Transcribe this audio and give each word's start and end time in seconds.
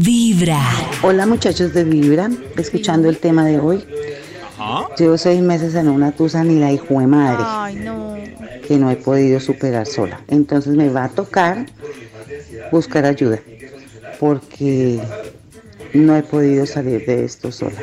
Vibra. 0.00 0.60
Hola 1.02 1.24
muchachos 1.24 1.72
de 1.72 1.84
Vibra, 1.84 2.28
escuchando 2.56 3.08
el 3.08 3.18
tema 3.18 3.46
de 3.46 3.60
hoy. 3.60 3.84
Llevo 4.98 5.16
seis 5.16 5.40
meses 5.40 5.76
en 5.76 5.86
una 5.88 6.10
tusa 6.10 6.42
ni 6.42 6.58
la 6.58 6.72
hijo 6.72 6.98
de 6.98 7.06
madre 7.06 7.44
Ay, 7.46 7.76
no. 7.76 8.16
que 8.66 8.76
no 8.76 8.90
he 8.90 8.96
podido 8.96 9.38
superar 9.38 9.86
sola. 9.86 10.20
Entonces 10.26 10.74
me 10.74 10.88
va 10.88 11.04
a 11.04 11.08
tocar 11.10 11.66
buscar 12.72 13.04
ayuda 13.04 13.38
porque 14.18 15.00
no 15.92 16.16
he 16.16 16.22
podido 16.24 16.66
salir 16.66 17.06
de 17.06 17.24
esto 17.24 17.52
sola. 17.52 17.80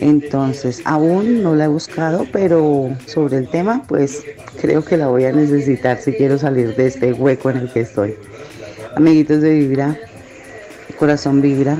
Entonces 0.00 0.80
aún 0.84 1.42
no 1.42 1.56
la 1.56 1.64
he 1.64 1.68
buscado, 1.68 2.24
pero 2.30 2.96
sobre 3.06 3.38
el 3.38 3.48
tema 3.48 3.82
pues 3.88 4.22
creo 4.60 4.84
que 4.84 4.96
la 4.96 5.08
voy 5.08 5.24
a 5.24 5.32
necesitar 5.32 6.00
si 6.00 6.12
quiero 6.12 6.38
salir 6.38 6.76
de 6.76 6.86
este 6.86 7.12
hueco 7.12 7.50
en 7.50 7.56
el 7.56 7.72
que 7.72 7.80
estoy. 7.80 8.14
Amiguitos 8.94 9.40
de 9.40 9.50
Vibra, 9.54 9.98
corazón 11.00 11.40
Vibra, 11.40 11.78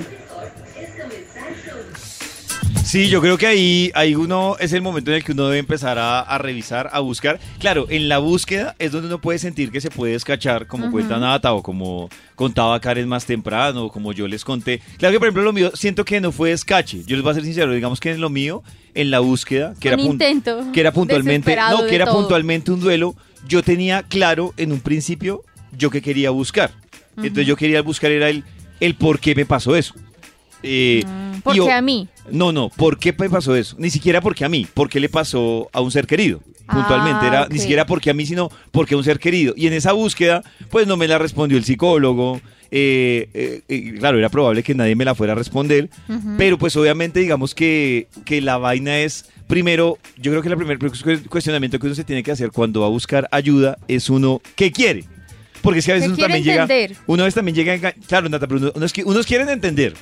Sí, 2.85 3.09
yo 3.09 3.21
creo 3.21 3.39
que 3.39 3.47
ahí, 3.47 3.93
ahí 3.95 4.17
uno 4.17 4.57
es 4.59 4.73
el 4.73 4.83
momento 4.83 5.13
en 5.13 5.19
el 5.19 5.23
que 5.25 5.31
uno 5.31 5.45
debe 5.47 5.59
empezar 5.59 5.97
a, 5.97 6.19
a 6.23 6.39
revisar, 6.39 6.89
a 6.93 6.99
buscar. 6.99 7.39
Claro, 7.61 7.87
en 7.89 8.09
la 8.09 8.19
búsqueda 8.19 8.75
es 8.81 8.91
donde 8.91 9.07
uno 9.07 9.21
puede 9.21 9.39
sentir 9.39 9.71
que 9.71 9.81
se 9.81 9.91
puede 9.91 10.15
escachar, 10.17 10.67
como 10.67 10.91
cuenta 10.91 11.19
Nata 11.19 11.53
o 11.53 11.63
como 11.63 12.09
contaba 12.35 12.81
Karen 12.81 13.07
más 13.09 13.27
temprano, 13.27 13.85
o 13.85 13.93
como 13.93 14.13
yo 14.13 14.27
les 14.27 14.45
conté. 14.45 14.81
Claro 14.99 15.13
que, 15.13 15.19
por 15.21 15.29
ejemplo, 15.29 15.45
lo 15.45 15.53
mío 15.53 15.71
siento 15.75 16.05
que 16.05 16.21
no 16.21 16.33
fue 16.33 16.51
escache. 16.51 17.05
Yo 17.07 17.15
les 17.15 17.23
voy 17.23 17.31
a 17.31 17.35
ser 17.35 17.45
sincero, 17.45 17.71
digamos 17.73 18.01
que 18.01 18.11
en 18.11 18.21
lo 18.21 18.29
mío, 18.29 18.65
en 18.95 19.13
la 19.13 19.21
búsqueda, 19.21 19.75
que, 19.79 19.87
Un 19.91 19.95
era, 19.95 20.03
pun- 20.03 20.13
intento 20.13 20.65
que 20.73 20.81
era 20.81 20.93
puntualmente, 20.93 21.55
no, 21.71 21.87
que 21.87 21.95
era 21.95 22.07
todo. 22.07 22.17
puntualmente 22.17 22.73
un 22.73 22.81
duelo, 22.81 23.15
yo 23.47 23.63
tenía 23.63 24.03
claro 24.03 24.53
en 24.57 24.73
un 24.73 24.81
principio 24.81 25.43
yo 25.79 25.91
que 25.91 26.03
quería 26.03 26.31
buscar. 26.31 26.73
Entonces 27.19 27.47
yo 27.47 27.55
quería 27.55 27.83
buscar 27.83 28.11
era 28.11 28.31
el, 28.31 28.43
el 28.81 28.95
por 28.97 29.21
qué 29.21 29.35
me 29.35 29.47
pasó 29.47 29.77
eso. 29.77 29.95
Eh, 30.63 31.03
y 31.05 31.41
Porque 31.43 31.61
o- 31.61 31.71
a 31.73 31.81
mí. 31.81 32.09
no, 32.31 32.53
no, 32.53 32.69
¿por 32.69 32.99
qué 32.99 33.15
me 33.19 33.31
pasó 33.31 33.55
eso? 33.57 33.77
Ni 33.79 33.89
siquiera 33.91 34.21
porque 34.21 34.45
a 34.45 34.49
mí, 34.49 34.67
porque 34.75 35.01
le 35.01 35.09
pasó 35.09 35.71
a 35.73 35.81
un 35.81 35.91
ser 35.91 36.07
querido. 36.07 36.41
Ah, 36.69 36.75
Puntualmente, 36.75 37.27
era 37.27 37.43
ok. 37.45 37.51
ni 37.53 37.59
siquiera 37.59 37.87
porque 37.87 38.11
a 38.11 38.15
mí, 38.15 38.27
sino 38.27 38.51
porque 38.71 38.95
a 38.95 38.99
un 38.99 39.05
ser 39.05 39.19
querido. 39.19 39.55
Y 39.57 39.67
en 39.67 39.73
esa 39.73 39.93
búsqueda, 39.93 40.43
pues 40.71 40.87
no 40.87 40.97
me 40.97 41.09
la 41.09 41.19
respondió 41.19 41.57
el 41.59 41.65
psicólogo. 41.65 42.41
eh, 42.73 43.29
eh, 43.35 43.63
eh, 43.69 43.95
claro, 43.99 44.17
era 44.19 44.29
probable 44.29 44.63
que 44.63 44.77
nadie 44.77 44.95
me 44.95 45.05
la 45.05 45.17
fuera 45.17 45.33
a 45.33 45.37
responder. 45.37 45.89
Pero 46.39 46.57
pues 46.59 46.77
obviamente, 46.77 47.19
digamos 47.19 47.53
que, 47.55 48.07
que 48.25 48.41
la 48.41 48.59
vaina 48.59 49.01
es, 49.01 49.25
primero, 49.49 49.99
yo 50.19 50.31
creo 50.31 50.43
que 50.43 50.49
el 50.51 50.57
primer 50.57 50.79
cuestionamiento 51.29 51.81
que 51.81 51.87
uno 51.87 51.97
se 51.97 52.05
tiene 52.05 52.23
que 52.23 52.31
hacer 52.31 52.53
cuando 52.53 52.83
va 52.83 52.87
a 52.87 52.91
buscar 52.91 53.27
ayuda 53.33 53.77
es 53.89 54.09
uno, 54.09 54.41
¿qué 54.55 54.71
quiere? 54.71 55.05
Porque 55.63 55.81
es 55.81 55.85
que 55.87 55.93
a 55.93 55.95
veces 55.95 56.09
¿Qué 56.09 56.15
uno 56.15 56.23
también 56.23 56.45
llega, 56.45 56.63
entender? 56.63 56.97
uno 57.07 57.23
a 57.23 57.25
veces 57.27 57.35
también 57.35 57.55
llega, 57.55 57.93
claro, 58.09 58.29
Nata, 58.29 58.47
pero 58.47 58.61
uno- 58.61 58.73
unos, 58.75 58.93
unos 59.05 59.27
quieren 59.27 59.49
entender, 59.49 59.95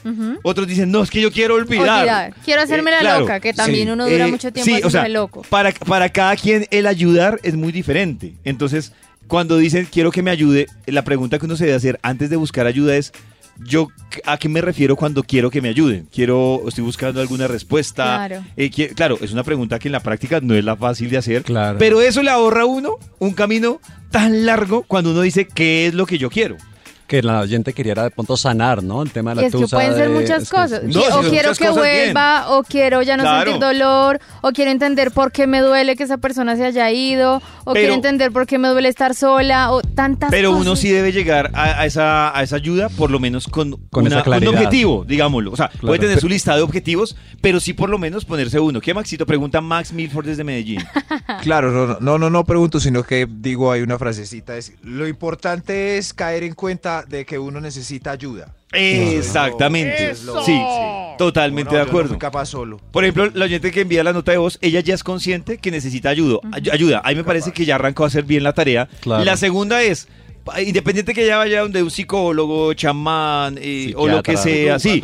otros 0.43 0.67
dicen, 0.69 0.91
no, 0.91 1.03
es 1.03 1.11
que 1.11 1.21
yo 1.21 1.31
quiero 1.33 1.55
olvidar. 1.57 2.01
Olvidar. 2.01 2.35
Quiero 2.45 2.63
hacerme 2.63 2.91
Eh, 2.91 2.95
la 2.95 3.01
claro, 3.01 3.21
loca, 3.21 3.41
que 3.41 3.53
también 3.53 3.87
sí. 3.89 3.93
uno 3.93 4.09
dura 4.09 4.27
Eh, 4.27 4.31
mucho 4.31 4.53
tiempo 4.53 4.65
sí, 4.65 4.77
o 4.85 4.91
sea, 4.91 5.01
haciéndose 5.03 5.09
loco. 5.11 5.43
Para, 5.49 5.73
para 5.73 6.09
cada 6.11 6.37
quien 6.37 6.67
el 6.71 6.87
ayudar 6.87 7.41
es 7.43 7.55
muy 7.57 7.73
diferente. 7.73 8.35
Entonces, 8.45 8.93
cuando 9.27 9.57
dicen 9.59 9.87
quiero 9.91 10.11
que 10.11 10.23
me 10.23 10.31
ayude, 10.31 10.67
la 10.87 11.03
pregunta 11.03 11.39
que 11.39 11.47
uno 11.47 11.57
se 11.57 11.65
debe 11.65 11.77
hacer 11.77 11.99
antes 12.03 12.31
de 12.31 12.37
buscar 12.37 12.67
ayuda 12.67 12.97
es, 12.97 13.13
yo 13.59 13.89
a 14.25 14.39
qué 14.39 14.49
me 14.49 14.61
refiero 14.61 14.97
cuando 14.97 15.23
quiero 15.23 15.51
que 15.51 15.61
me 15.61 15.69
ayuden? 15.69 16.09
Quiero, 16.13 16.63
estoy 16.69 16.85
buscando 16.85 17.21
alguna 17.21 17.49
respuesta. 17.49 18.05
Claro. 18.27 18.45
Eh, 18.57 18.71
claro, 18.71 19.19
es 19.21 19.33
una 19.33 19.45
pregunta 19.45 19.79
que 19.79 19.89
en 19.89 19.93
la 19.93 20.01
práctica 20.01 20.41
no 20.41 20.55
es 20.55 20.65
la 20.65 20.77
fácil 20.77 21.11
de 21.11 21.19
hacer. 21.19 21.43
Claro. 21.43 21.79
Pero 21.79 22.01
eso 22.01 22.23
le 22.23 22.31
ahorra 22.31 22.63
a 22.63 22.67
uno 22.67 22.99
un 23.19 23.33
camino 23.33 23.81
tan 24.11 24.47
largo 24.47 24.83
cuando 24.83 25.11
uno 25.11 25.23
dice 25.23 25.47
qué 25.47 25.87
es 25.87 25.95
lo 25.95 26.07
que 26.07 26.19
yo 26.19 26.31
quiero. 26.31 26.57
Que 27.09 27.23
la 27.23 27.41
oyente 27.41 27.73
quería 27.73 27.95
de 27.95 28.11
pronto 28.11 28.37
sanar, 28.37 28.83
¿no? 28.85 29.03
El 29.03 29.11
tema 29.11 29.31
de 29.31 29.37
la 29.41 29.47
es 29.49 29.53
que 29.53 29.59
tusa 29.59 29.77
pueden 29.79 29.95
ser 29.95 30.09
de- 30.11 30.15
muchas 30.21 30.43
es 30.43 30.51
que- 30.51 30.57
cosas. 30.57 30.83
No, 30.85 31.01
o 31.01 31.21
quiero 31.23 31.53
que 31.55 31.65
bien. 31.65 31.75
vuelva, 31.75 32.51
o 32.51 32.63
quiero 32.63 33.01
ya 33.03 33.17
no 33.17 33.23
Claro. 33.25 33.51
sentir 33.53 33.67
dolor, 33.67 34.21
o 34.43 34.53
quiero 34.53 34.71
entender 34.71 35.11
por 35.11 35.33
qué 35.33 35.47
me 35.47 35.61
duele 35.61 35.97
que 35.97 36.03
esa 36.05 36.19
persona 36.19 36.55
se 36.57 36.67
haya 36.67 36.91
ido, 36.93 37.37
o 37.65 37.73
Pero- 37.73 37.75
quiero 37.75 37.95
entender 37.95 38.31
por 38.31 38.47
qué 38.47 38.59
me 38.59 38.69
duele 38.69 38.89
estar 38.91 39.15
sola, 39.15 39.73
o 39.73 39.81
tantas 39.81 40.31
Pero 40.31 40.51
cosas. 40.51 40.67
uno 40.67 40.77
sí 40.77 40.91
debe 40.91 41.11
llegar 41.13 41.51
a, 41.55 41.81
a 41.81 41.87
esa, 41.87 42.39
a 42.39 42.43
esa 42.43 42.57
ayuda, 42.57 42.91
por 42.91 43.11
lo 43.11 43.19
menos 43.19 43.49
con, 43.49 43.73
Con 43.91 44.05
una- 44.07 44.17
esa 44.17 44.23
claridad. 44.25 44.53
un 44.53 44.57
objetivo, 44.59 45.05
digámoslo. 45.09 45.53
O 45.53 45.57
sea, 45.57 45.71
puede 45.81 45.99
tener 46.01 46.17
Pero- 46.17 46.21
su 46.21 46.29
lista 46.29 46.55
de 46.57 46.63
objetivos, 46.63 47.17
pero 47.41 47.59
sí 47.59 47.73
por 47.73 47.89
lo 47.89 47.97
menos 47.99 48.27
ponerse 48.27 48.61
uno. 48.61 48.83
¿Qué, 48.83 48.93
Maxito? 48.93 49.25
Pregunta 49.25 49.63
Max 49.63 49.95
Milford 49.95 50.27
desde 50.27 50.45
Medellín. 50.45 50.85
Claro, 51.43 51.71
no, 51.71 51.87
no, 51.87 51.97
no, 52.01 52.19
no, 52.19 52.31
no 52.31 52.45
pregunto, 52.45 52.81
sino 52.81 53.03
que 53.03 53.27
digo, 53.31 53.73
hay 53.73 53.81
una 53.83 53.99
frasecita, 53.99 54.57
es, 54.57 54.73
lo 54.83 55.07
importante 55.07 55.97
es 55.99 56.13
caer 56.13 56.43
en 56.43 56.55
cuenta 56.55 56.98
de 57.03 57.25
que 57.27 57.39
uno 57.39 57.61
necesita 57.61 58.11
ayuda. 58.13 58.55
Exactamente. 58.73 60.11
Eso. 60.11 60.43
Sí, 60.45 60.59
totalmente 61.19 61.71
de 61.75 61.81
yo 61.81 61.85
no 61.85 61.89
acuerdo. 61.91 62.09
fui 62.11 62.19
capaz 62.19 62.47
solo. 62.47 62.79
Por 62.91 63.05
ejemplo, 63.05 63.31
la 63.35 63.45
oyente 63.45 63.71
que 63.71 63.83
envía 63.83 64.05
la 64.05 64.13
nota 64.13 64.33
de 64.33 64.39
voz, 64.39 64.59
ella 64.61 64.81
ya 64.81 64.95
es 64.95 65.03
consciente 65.05 65.59
que 65.59 65.71
necesita 65.71 66.11
ayuda. 66.11 66.39
ay- 66.53 66.71
ayuda. 66.73 67.01
A 67.05 67.09
mí 67.11 67.17
me 67.17 67.25
parece 67.25 67.53
que 67.53 67.65
ya 67.65 67.77
arrancó 67.77 68.05
a 68.05 68.09
hacer 68.09 68.25
bien 68.25 68.43
la 68.43 68.53
tarea. 68.53 68.89
Claro. 69.01 69.25
La 69.25 69.37
segunda 69.37 69.83
es, 69.83 70.09
independiente 70.65 71.13
que 71.15 71.25
ella 71.25 71.37
vaya 71.39 71.61
donde 71.61 71.83
un 71.83 71.91
psicólogo, 71.91 72.73
chamán 72.75 73.59
eh, 73.61 73.93
o 73.97 74.09
lo 74.09 74.23
que 74.23 74.37
sea, 74.37 74.79
sí. 74.79 75.03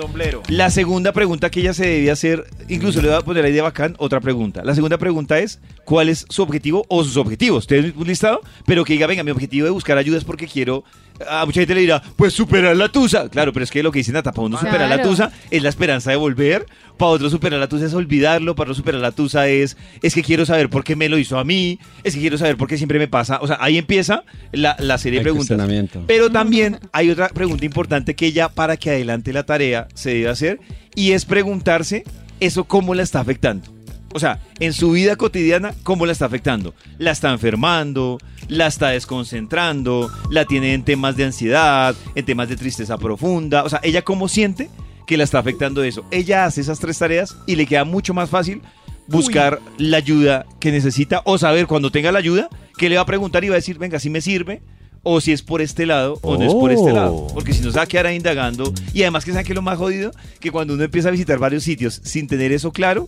La 0.48 0.70
segunda 0.70 1.12
pregunta 1.12 1.50
que 1.50 1.60
ella 1.60 1.74
se 1.74 1.86
debe 1.86 2.10
hacer, 2.10 2.46
incluso 2.68 3.02
le 3.02 3.08
voy 3.08 3.16
a 3.16 3.20
poner 3.20 3.44
ahí 3.44 3.52
de 3.52 3.60
bacán 3.60 3.94
otra 3.98 4.20
pregunta. 4.20 4.62
La 4.64 4.74
segunda 4.74 4.98
pregunta 4.98 5.38
es, 5.38 5.60
¿cuál 5.84 6.08
es 6.08 6.26
su 6.28 6.42
objetivo 6.42 6.84
o 6.88 7.04
sus 7.04 7.16
objetivos? 7.16 7.66
Tiene 7.66 7.92
un 7.96 8.06
listado, 8.06 8.40
pero 8.66 8.84
que 8.84 8.94
diga, 8.94 9.06
venga, 9.06 9.22
mi 9.22 9.30
objetivo 9.32 9.64
de 9.64 9.70
buscar 9.70 9.98
ayuda 9.98 10.18
es 10.18 10.24
porque 10.24 10.46
quiero... 10.46 10.84
A 11.28 11.46
mucha 11.46 11.60
gente 11.60 11.74
le 11.74 11.82
dirá, 11.82 12.02
pues 12.16 12.32
superar 12.32 12.76
la 12.76 12.88
tusa. 12.88 13.28
Claro, 13.28 13.52
pero 13.52 13.64
es 13.64 13.70
que 13.70 13.82
lo 13.82 13.92
que 13.92 14.00
dice 14.00 14.12
Nata, 14.12 14.32
para 14.32 14.46
uno 14.46 14.58
superar 14.58 14.88
la 14.88 15.02
tusa 15.02 15.30
es 15.50 15.62
la 15.62 15.68
esperanza 15.68 16.10
de 16.10 16.16
volver. 16.16 16.66
Para 16.96 17.10
otro 17.10 17.30
superar 17.30 17.60
la 17.60 17.68
tusa 17.68 17.86
es 17.86 17.94
olvidarlo. 17.94 18.54
Para 18.54 18.70
otro 18.70 18.74
superar 18.74 19.00
la 19.00 19.12
tusa 19.12 19.48
es, 19.48 19.76
es 20.02 20.14
que 20.14 20.22
quiero 20.22 20.44
saber 20.46 20.68
por 20.68 20.84
qué 20.84 20.96
me 20.96 21.08
lo 21.08 21.18
hizo 21.18 21.38
a 21.38 21.44
mí. 21.44 21.78
Es 22.02 22.14
que 22.14 22.20
quiero 22.20 22.38
saber 22.38 22.56
por 22.56 22.68
qué 22.68 22.76
siempre 22.76 22.98
me 22.98 23.08
pasa. 23.08 23.38
O 23.40 23.46
sea, 23.46 23.58
ahí 23.60 23.78
empieza 23.78 24.24
la, 24.52 24.76
la 24.78 24.98
serie 24.98 25.20
de 25.20 25.24
preguntas. 25.24 25.58
Pero 26.06 26.30
también 26.30 26.78
hay 26.92 27.10
otra 27.10 27.28
pregunta 27.28 27.64
importante 27.64 28.14
que 28.14 28.26
ella, 28.26 28.48
para 28.48 28.76
que 28.76 28.90
adelante 28.90 29.32
la 29.32 29.44
tarea, 29.44 29.88
se 29.94 30.10
debe 30.10 30.28
hacer. 30.28 30.60
Y 30.94 31.12
es 31.12 31.24
preguntarse 31.24 32.04
eso 32.40 32.64
cómo 32.64 32.94
la 32.94 33.02
está 33.02 33.20
afectando. 33.20 33.73
O 34.14 34.20
sea, 34.20 34.40
en 34.60 34.72
su 34.72 34.92
vida 34.92 35.16
cotidiana, 35.16 35.74
¿cómo 35.82 36.06
la 36.06 36.12
está 36.12 36.26
afectando? 36.26 36.72
¿La 36.98 37.10
está 37.10 37.32
enfermando? 37.32 38.18
¿La 38.48 38.68
está 38.68 38.88
desconcentrando? 38.90 40.10
¿La 40.30 40.44
tiene 40.44 40.72
en 40.72 40.84
temas 40.84 41.16
de 41.16 41.24
ansiedad? 41.24 41.96
¿En 42.14 42.24
temas 42.24 42.48
de 42.48 42.56
tristeza 42.56 42.96
profunda? 42.96 43.64
O 43.64 43.68
sea, 43.68 43.80
¿ella 43.82 44.02
cómo 44.02 44.28
siente 44.28 44.70
que 45.06 45.16
la 45.16 45.24
está 45.24 45.40
afectando 45.40 45.82
eso? 45.82 46.04
Ella 46.12 46.44
hace 46.44 46.60
esas 46.60 46.78
tres 46.78 46.96
tareas 46.98 47.36
y 47.46 47.56
le 47.56 47.66
queda 47.66 47.84
mucho 47.84 48.14
más 48.14 48.30
fácil 48.30 48.62
buscar 49.08 49.60
la 49.78 49.96
ayuda 49.98 50.46
que 50.60 50.70
necesita 50.72 51.20
o 51.24 51.36
saber 51.36 51.66
cuando 51.66 51.90
tenga 51.90 52.10
la 52.12 52.20
ayuda 52.20 52.48
que 52.78 52.88
le 52.88 52.94
va 52.96 53.02
a 53.02 53.06
preguntar 53.06 53.44
y 53.44 53.48
va 53.48 53.56
a 53.56 53.56
decir, 53.56 53.78
venga, 53.78 53.98
si 53.98 54.10
me 54.10 54.20
sirve 54.20 54.62
o 55.02 55.20
si 55.20 55.32
es 55.32 55.42
por 55.42 55.60
este 55.60 55.84
lado 55.86 56.18
o 56.22 56.38
no 56.38 56.44
es 56.44 56.54
por 56.54 56.70
este 56.72 56.92
Oh. 56.92 56.94
lado. 56.94 57.26
Porque 57.34 57.52
si 57.52 57.62
no 57.62 57.70
se 57.70 57.76
va 57.76 57.82
a 57.82 57.86
quedar 57.86 58.06
ahí 58.06 58.16
indagando. 58.16 58.72
Y 58.94 59.02
además 59.02 59.24
que 59.24 59.32
saben 59.32 59.44
que 59.46 59.52
lo 59.54 59.60
más 59.60 59.76
jodido, 59.76 60.12
que 60.40 60.50
cuando 60.50 60.72
uno 60.74 60.84
empieza 60.84 61.08
a 61.08 61.10
visitar 61.10 61.38
varios 61.38 61.64
sitios 61.64 62.00
sin 62.04 62.26
tener 62.28 62.52
eso 62.52 62.72
claro, 62.72 63.06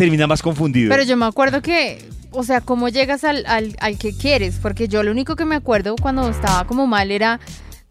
termina 0.00 0.26
más 0.26 0.42
confundido. 0.42 0.88
Pero 0.88 1.02
yo 1.02 1.16
me 1.16 1.26
acuerdo 1.26 1.60
que, 1.60 1.98
o 2.30 2.42
sea, 2.42 2.62
cómo 2.62 2.88
llegas 2.88 3.22
al, 3.22 3.44
al, 3.46 3.76
al 3.80 3.98
que 3.98 4.16
quieres, 4.16 4.58
porque 4.60 4.88
yo 4.88 5.02
lo 5.02 5.10
único 5.10 5.36
que 5.36 5.44
me 5.44 5.56
acuerdo 5.56 5.94
cuando 6.00 6.28
estaba 6.28 6.66
como 6.66 6.86
mal 6.86 7.10
era, 7.10 7.38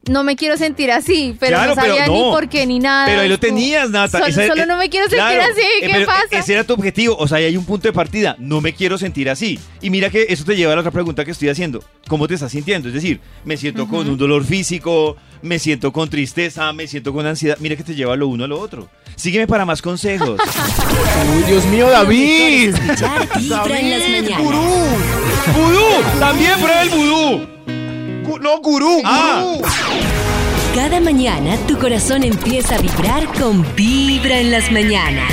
no 0.10 0.24
me 0.24 0.36
quiero 0.36 0.58
sentir 0.58 0.92
así, 0.92 1.36
pero 1.40 1.58
Claro, 1.58 1.76
no 1.76 1.82
pero 1.82 1.96
sabía 1.96 2.08
ni 2.08 2.22
por 2.22 2.50
qué 2.50 2.66
ni 2.66 2.80
nada. 2.80 3.06
Pero 3.06 3.22
ahí 3.22 3.30
lo 3.30 3.40
tenías, 3.40 3.90
Nata. 3.90 4.20
Solo, 4.20 4.26
Esa- 4.26 4.48
solo 4.48 4.64
eh, 4.64 4.66
no 4.66 4.78
me 4.78 4.90
quiero 4.90 5.06
sentir 5.08 5.20
claro, 5.20 5.44
así, 5.44 5.62
¿qué 5.80 5.88
pero, 5.90 6.00
eh, 6.02 6.06
pasa? 6.06 6.28
Ese 6.40 6.54
era 6.54 6.64
tu 6.64 6.74
objetivo. 6.74 7.16
O 7.18 7.28
sea, 7.28 7.38
ahí 7.38 7.46
hay 7.46 7.58
un 7.58 7.66
punto 7.66 7.88
de 7.88 7.94
partida. 7.94 8.36
No 8.40 8.60
me 8.62 8.74
quiero 8.74 8.98
sentir 8.98 9.30
así. 9.30 9.60
Y 9.82 9.90
mira 9.90 10.10
que 10.10 10.26
eso 10.30 10.44
te 10.44 10.56
lleva 10.56 10.74
a 10.74 10.76
la 10.76 10.82
otra 10.82 10.92
pregunta 10.92 11.24
que 11.24 11.32
estoy 11.32 11.50
haciendo. 11.50 11.84
¿Cómo 12.08 12.28
te 12.28 12.34
estás 12.34 12.52
sintiendo? 12.52 12.88
Es 12.90 12.94
decir, 12.94 13.22
me 13.46 13.56
siento 13.58 13.88
con 13.88 14.10
un 14.10 14.18
dolor 14.18 14.44
físico, 14.44 15.16
me 15.42 15.60
siento 15.60 15.94
con 15.94 16.10
tristeza, 16.10 16.74
me 16.74 16.88
siento 16.88 17.14
con 17.14 17.26
ansiedad. 17.26 17.58
Mira 17.60 17.76
que 17.76 17.84
te 17.84 17.96
lleva 17.96 18.16
lo 18.16 18.28
uno 18.28 18.44
a 18.44 18.48
lo 18.48 18.60
otro. 18.60 18.90
Sígueme 19.16 19.48
para 19.48 19.66
más 19.66 19.82
consejos. 19.82 20.40
Uy, 21.38 21.44
Dios 21.44 21.66
mío, 21.66 21.90
David. 21.90 22.74
Vibra 23.38 23.80
en 23.80 23.90
las 23.92 24.10
mañanas. 24.10 24.42
¡Vudú! 25.56 26.20
¡También 26.20 26.54
prueba 26.60 26.82
el 26.82 26.90
vudú! 26.90 27.48
No, 28.38 28.60
gurú, 28.62 29.02
Ah. 29.06 29.42
gurú. 29.44 29.62
Cada 30.76 31.00
mañana 31.00 31.58
tu 31.68 31.78
corazón 31.78 32.24
empieza 32.24 32.76
a 32.76 32.78
vibrar 32.80 33.26
con 33.40 33.66
Vibra 33.76 34.40
en 34.40 34.52
las 34.52 34.72
mañanas. 34.72 35.32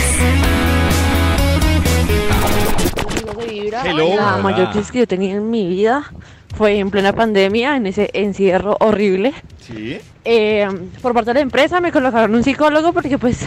amigos 3.10 3.36
de 3.38 3.46
Vibra. 3.46 3.82
Hello. 3.84 4.16
La 4.16 4.36
mayor 4.38 4.70
crisis 4.70 4.90
que 4.90 4.98
yo 5.00 5.06
tenía 5.06 5.34
en 5.34 5.50
mi 5.50 5.66
vida 5.68 6.10
fue 6.56 6.78
en 6.78 6.90
plena 6.90 7.12
pandemia, 7.12 7.76
en 7.76 7.86
ese 7.86 8.10
encierro 8.14 8.76
horrible. 8.80 9.34
Sí. 9.60 9.98
Eh, 10.24 10.66
por 11.02 11.12
parte 11.14 11.30
de 11.30 11.34
la 11.34 11.40
empresa 11.40 11.80
me 11.80 11.92
colocaron 11.92 12.34
un 12.34 12.42
psicólogo 12.42 12.92
porque 12.92 13.18
pues 13.18 13.46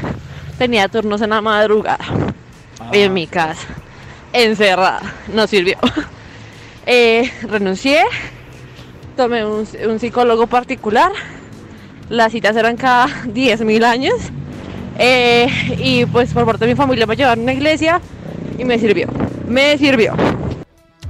tenía 0.58 0.88
turnos 0.88 1.22
en 1.22 1.32
la 1.32 1.42
madrugada 1.42 2.00
en 2.94 3.14
mi 3.14 3.28
casa, 3.28 3.68
encerrada. 4.34 5.02
No 5.34 5.48
sirvió. 5.48 5.78
Eh, 6.92 7.32
renuncié, 7.44 8.02
tomé 9.20 9.44
un, 9.44 10.00
psicólogo 10.00 10.48
particular 10.48 11.12
Las 12.08 12.32
citas 12.32 12.56
eran 12.56 12.78
cada 12.78 13.08
10.000 13.26 13.84
años. 13.84 14.16
Eh, 14.98 15.48
y 15.78 16.06
pues 16.06 16.34
por 16.34 16.46
parte 16.46 16.66
de 16.66 16.72
mi 16.72 16.78
familia 16.78 17.06
me 17.06 17.18
llevaron 17.18 17.40
a 17.40 17.44
una 17.44 17.54
iglesia 17.54 18.00
y 18.58 18.64
me 18.64 18.80
sirvió. 18.80 19.08
Me 19.46 19.78
sirvió. 19.78 20.14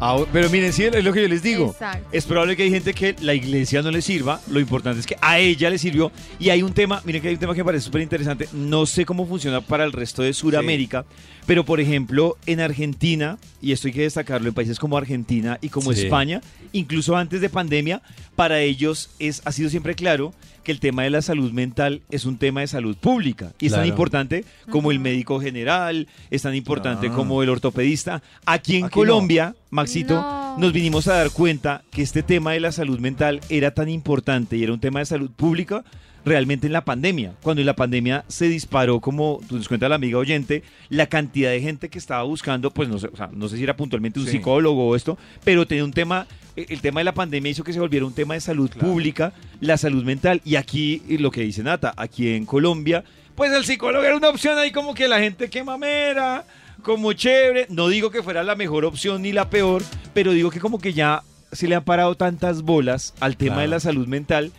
Ah, 0.02 0.18
pero 0.32 0.50
miren, 0.50 0.72
sí, 0.72 0.86
es 0.86 1.04
lo 1.04 1.12
que 1.12 1.22
yo 1.22 1.28
les 1.28 1.44
digo. 1.44 1.72
Exacto. 1.72 2.08
Es 2.14 2.26
probable 2.26 2.56
que 2.56 2.64
hay 2.64 2.70
gente 2.70 2.94
que 2.94 3.16
la 3.22 3.34
iglesia 3.34 3.82
no 3.82 3.92
le 3.92 4.02
sirva. 4.02 4.40
Lo 4.50 4.60
importante 4.60 5.00
es 5.02 5.06
que 5.06 5.18
a 5.20 5.40
ella 5.40 5.70
le 5.70 5.78
sirvió. 5.78 6.12
Y 6.40 6.50
hay 6.52 6.64
un 6.64 6.74
tema, 6.74 7.02
miren 7.04 7.22
que 7.22 7.28
hay 7.28 7.34
un 7.34 7.40
tema 7.40 7.54
que 7.54 7.60
me 7.62 7.66
parece 7.66 7.86
súper 7.86 8.02
interesante. 8.02 8.48
No 8.54 8.86
sé 8.86 9.06
cómo 9.06 9.28
funciona 9.28 9.60
para 9.60 9.84
el 9.84 9.92
resto 9.92 10.22
de 10.22 10.32
Sudamérica, 10.34 11.06
pero 11.46 11.66
por 11.66 11.82
ejemplo, 11.82 12.38
en 12.46 12.62
Argentina, 12.62 13.38
y 13.62 13.74
esto 13.74 13.88
hay 13.88 13.94
que 13.94 14.02
destacarlo, 14.04 14.48
en 14.48 14.54
países 14.54 14.80
como 14.80 14.98
Argentina 14.98 15.58
y 15.62 15.68
como 15.70 15.92
Sí. 15.94 16.04
España, 16.04 16.42
incluso 16.72 17.18
antes 17.18 17.42
de 17.42 17.50
pandemia, 17.50 18.02
para 18.38 18.62
ellos 18.62 19.10
es, 19.20 19.42
ha 19.44 19.52
sido 19.52 19.70
siempre 19.70 19.96
claro 19.96 20.34
que 20.64 20.72
el 20.72 20.80
tema 20.80 21.04
de 21.04 21.10
la 21.10 21.22
salud 21.22 21.52
mental 21.52 22.02
es 22.10 22.26
un 22.26 22.38
tema 22.38 22.62
de 22.62 22.68
salud 22.68 22.96
pública. 22.98 23.52
Y 23.60 23.68
es 23.68 23.72
tan 23.74 23.86
importante 23.88 24.46
como 24.70 24.92
el 24.92 25.00
médico 25.00 25.40
general, 25.40 26.08
es 26.30 26.42
tan 26.44 26.56
importante 26.56 27.08
Ah. 27.08 27.14
como 27.14 27.42
el 27.44 27.50
ortopedista. 27.50 28.22
Aquí 28.46 28.78
en 28.78 28.86
Aquí 28.86 28.92
no. 28.92 29.02
Colombia, 29.02 29.56
Maxito, 29.70 30.16
No. 30.16 30.58
nos 30.58 30.74
vinimos 30.74 31.08
a 31.08 31.16
dar 31.16 31.32
cuenta 31.32 31.84
que 31.92 32.02
este 32.02 32.24
tema 32.24 32.54
de 32.54 32.60
la 32.60 32.72
salud 32.72 33.00
mental 33.00 33.42
era 33.50 33.72
tan 33.72 33.90
importante 33.90 34.58
y 34.58 34.64
era 34.64 34.74
un 34.74 34.80
tema 34.80 35.00
de 35.00 35.06
salud 35.06 35.30
pública 35.32 35.84
realmente 36.26 36.68
en 36.68 36.74
la 36.74 36.86
pandemia. 36.86 37.34
Cuando 37.42 37.62
en 37.62 37.66
la 37.66 37.76
pandemia 37.76 38.26
se 38.28 38.48
disparó, 38.48 39.00
como 39.00 39.40
tú 39.48 39.56
nos 39.58 39.68
cuenta 39.68 39.90
la 39.90 39.96
amiga 39.96 40.18
oyente, 40.18 40.64
la 40.90 41.08
cantidad 41.08 41.50
de 41.52 41.62
gente 41.62 41.90
que 41.90 41.98
estaba 42.00 42.24
buscando, 42.24 42.72
pues 42.72 42.90
no 42.90 43.00
sé, 43.00 43.08
o 43.12 43.16
sea, 43.18 43.30
no 43.34 43.48
sé 43.48 43.58
si 43.58 43.64
era 43.64 43.76
puntualmente 43.76 44.20
un 44.20 44.26
Sí. 44.26 44.34
psicólogo 44.34 44.88
o 44.88 44.96
esto, 44.96 45.18
pero 45.44 45.66
tenía 45.66 45.84
un 45.86 45.94
tema, 45.94 46.28
eh, 46.56 46.66
el 46.70 46.82
tema 46.82 47.00
de 47.00 47.06
la 47.06 47.14
pandemia 47.14 47.52
hizo 47.52 47.64
que 47.64 47.74
se 47.74 47.80
volviera 47.80 48.06
un 48.06 48.14
tema 48.14 48.34
de 48.34 48.42
salud 48.42 48.70
Claro. 48.70 48.88
pública, 48.88 49.34
la 49.62 49.78
salud 49.78 50.04
mental. 50.04 50.42
Y 50.46 50.56
aquí, 50.56 51.02
y 51.08 51.18
lo 51.18 51.32
que 51.32 51.42
dice 51.42 51.64
Nata, 51.64 51.94
aquí 51.98 52.30
en 52.34 52.46
Colombia, 52.46 53.04
pues 53.36 53.52
el 53.54 53.64
psicólogo 53.66 54.04
era 54.04 54.18
una 54.18 54.30
opción 54.30 54.58
ahí 54.58 54.72
como 54.72 54.94
que 54.94 55.08
la 55.08 55.20
gente 55.20 55.50
que 55.50 55.64
mamera, 55.64 56.44
como 56.84 57.14
chévere. 57.14 57.68
No 57.70 57.88
digo 57.88 58.12
que 58.12 58.24
fuera 58.24 58.44
la 58.44 58.56
mejor 58.56 58.86
opción 58.86 59.22
ni 59.22 59.32
la 59.32 59.50
peor, 59.50 59.82
pero 60.14 60.32
digo 60.34 60.50
que 60.52 60.60
como 60.60 60.80
que 60.80 60.94
ya 60.94 61.24
se 61.52 61.68
le 61.68 61.76
han 61.76 61.84
parado 61.84 62.16
tantas 62.16 62.62
bolas 62.62 63.14
al 63.20 63.36
tema 63.38 63.56
Claro. 63.56 63.62
de 63.62 63.68
la 63.70 63.80
salud 63.80 64.08
mental 64.08 64.52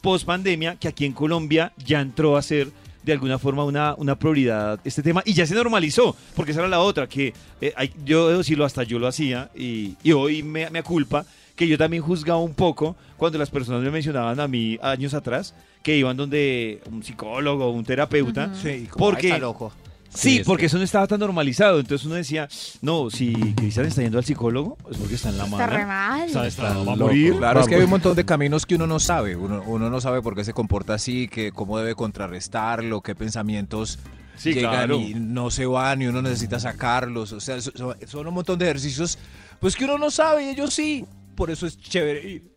post 0.00 0.24
pandemia 0.26 0.76
que 0.76 0.88
aquí 0.88 1.04
en 1.04 1.12
Colombia 1.12 1.72
ya 1.84 2.00
entró 2.00 2.36
a 2.36 2.42
ser 2.42 2.68
de 3.02 3.12
alguna 3.12 3.38
forma 3.38 3.64
una, 3.64 3.94
una 3.98 4.16
prioridad 4.16 4.78
este 4.84 5.02
tema 5.02 5.22
y 5.24 5.32
ya 5.34 5.44
se 5.44 5.54
normalizó, 5.56 6.14
porque 6.36 6.52
esa 6.52 6.60
era 6.60 6.68
la 6.68 6.78
otra, 6.80 7.08
que 7.08 7.34
eh, 7.60 7.72
hay- 7.76 7.92
yo 8.04 8.28
debo 8.28 8.38
decirlo, 8.38 8.64
hasta 8.64 8.84
yo 8.84 8.98
lo 9.00 9.08
hacía 9.08 9.50
y, 9.56 9.96
y 10.04 10.12
hoy 10.12 10.42
me, 10.44 10.70
me 10.70 10.78
aculpa 10.78 11.26
que 11.56 11.66
yo 11.66 11.76
también 11.76 12.02
juzgaba 12.02 12.38
un 12.40 12.54
poco 12.54 12.94
cuando 13.16 13.38
las 13.38 13.50
personas 13.50 13.82
me 13.82 13.90
mencionaban 13.90 14.38
a 14.38 14.46
mí 14.46 14.78
años 14.82 15.14
atrás 15.14 15.52
que 15.82 15.96
iban 15.96 16.16
donde 16.16 16.80
un 16.90 17.02
psicólogo 17.02 17.70
un 17.70 17.84
terapeuta. 17.84 18.54
Sí, 18.54 18.86
como, 18.88 19.06
Porque- 19.06 19.26
"Ay, 19.26 19.32
está 19.32 19.38
loco. 19.46 19.72
Sí, 20.14 20.38
Sí, 20.38 20.42
porque 20.44 20.66
eso 20.66 20.76
no 20.78 20.84
estaba 20.84 21.06
tan 21.06 21.20
normalizado. 21.20 21.80
Entonces 21.80 22.04
uno 22.06 22.16
decía, 22.16 22.48
no, 22.82 23.08
si 23.10 23.32
Cristian 23.54 23.86
está 23.86 24.02
yendo 24.02 24.18
al 24.18 24.24
psicólogo, 24.24 24.76
es 24.90 24.96
porque 24.98 25.14
está 25.14 25.30
en 25.30 25.38
la 25.38 25.46
mala. 25.46 25.64
Está 25.64 25.76
re 25.76 25.86
mal. 25.86 26.28
O 26.28 26.32
sea, 26.32 26.46
está, 26.46 26.68
Está 26.68 26.82
va 26.84 26.92
a 26.92 26.96
morir. 26.96 27.36
Claro, 27.36 27.60
es 27.60 27.68
que 27.68 27.76
hay 27.76 27.82
un 27.82 27.90
montón 27.90 28.14
de 28.14 28.24
caminos 28.24 28.66
que 28.66 28.74
uno 28.74 28.86
no 28.86 29.00
sabe. 29.00 29.36
Uno, 29.36 29.62
uno 29.66 29.88
no 29.88 30.00
sabe 30.00 30.20
por 30.20 30.34
qué 30.36 30.44
se 30.44 30.52
comporta 30.52 30.94
así, 30.94 31.28
que 31.28 31.50
cómo 31.52 31.78
debe 31.78 31.94
contrarrestarlo, 31.94 33.00
qué 33.00 33.14
pensamientos 33.14 33.98
Sí, 34.36 34.54
llegan 34.54 34.72
claro. 34.72 34.96
y 34.98 35.14
no 35.14 35.50
se 35.50 35.66
van 35.66 36.02
y 36.02 36.06
uno 36.06 36.20
necesita 36.22 36.58
sacarlos. 36.60 37.32
O 37.32 37.40
sea, 37.40 37.60
so- 37.60 37.72
so- 37.74 37.94
son, 38.06 38.26
un 38.26 38.34
montón 38.34 38.58
de 38.58 38.64
ejercicios 38.66 39.18
pues 39.60 39.76
que 39.76 39.84
uno 39.84 39.96
no 39.98 40.10
sabe 40.10 40.44
y 40.44 40.48
ellos 40.48 40.74
sí. 40.74 41.04
Por 41.34 41.50
eso 41.50 41.66
es 41.66 41.78
chévere 41.78 42.28
ir. 42.30 42.52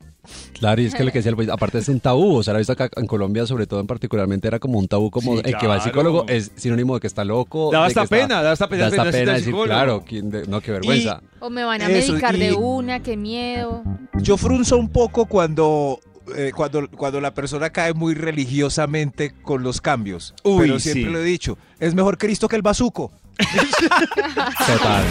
Claro, 0.54 0.82
y 0.82 0.86
es 0.86 0.96
que 0.96 1.04
lo 1.04 1.12
que 1.12 1.20
decía 1.20 1.30
el 1.32 1.36
país, 1.38 1.50
aparte 1.50 1.78
es 1.80 1.90
un 1.90 2.00
tabú, 2.00 2.36
o 2.38 2.44
sea, 2.44 2.54
la 2.54 2.60
visto 2.60 2.74
acá 2.74 2.90
en 2.96 3.08
Colombia, 3.08 3.46
sobre 3.46 3.68
todo 3.68 3.80
en 3.80 3.88
particularmente, 3.88 4.48
era 4.48 4.60
como 4.60 4.80
un 4.80 4.88
tabú, 4.88 5.12
como 5.12 5.36
Sí, 5.36 5.42
el 5.46 5.58
que 5.58 5.68
va 5.68 5.76
al 5.76 5.82
psicólogo 5.82 6.26
es 6.28 6.52
sinónimo 6.56 6.96
de 6.96 7.00
que 7.02 7.08
está 7.08 7.24
loco. 7.26 7.70
Da 7.72 7.82
de 7.82 7.86
hasta 7.88 8.02
que 8.02 8.04
está- 8.06 8.16
pena, 8.28 8.42
da 8.42 8.52
hasta 8.52 8.68
pena 8.68 8.84
Da 8.86 8.90
cita 8.92 9.04
pena 9.12 9.32
decir, 9.34 9.46
psicólogo. 9.46 9.66
claro, 9.66 10.04
¿quién 10.08 10.30
de- 10.30 10.48
no, 10.48 10.62
qué 10.62 10.72
vergüenza. 10.72 11.22
O 11.40 11.50
me 11.50 11.64
van 11.64 11.82
a 11.82 11.90
Eso, 11.90 12.14
medicar 12.14 12.36
y- 12.36 12.40
de 12.40 12.54
una, 12.54 13.02
qué 13.02 13.18
miedo. 13.18 13.84
Yo 14.22 14.38
frunzo 14.38 14.78
un 14.78 14.90
poco 14.90 15.26
cuando, 15.26 16.00
eh, 16.36 16.52
cuando, 16.56 16.90
cuando 16.90 17.22
la 17.22 17.34
persona 17.34 17.70
cae 17.70 17.94
muy 17.94 18.16
religiosamente 18.16 19.34
con 19.44 19.64
los 19.64 19.82
cambios. 19.82 20.34
Uy, 20.44 20.62
Pero 20.62 20.80
siempre 20.80 21.04
sí. 21.06 21.10
lo 21.10 21.20
he 21.20 21.24
dicho, 21.24 21.58
es 21.80 21.94
mejor 21.94 22.18
Cristo 22.18 22.48
que 22.48 22.56
el 22.56 22.62
bazuco. 22.62 23.12
Total. 23.38 25.04